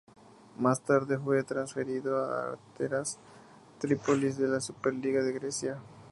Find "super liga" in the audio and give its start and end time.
4.59-5.21